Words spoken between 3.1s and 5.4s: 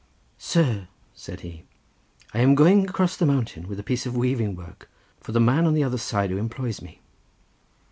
the mountain with a piece of weaving work, for the